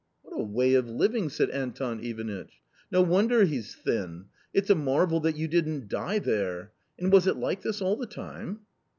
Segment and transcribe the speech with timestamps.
[0.23, 2.53] "What a way of living!" said Anton Ivanitch."
[2.91, 4.29] No wonder he's thin!
[4.51, 6.71] it's a marvel that you didn't die there!
[6.97, 8.61] And was it like this all the time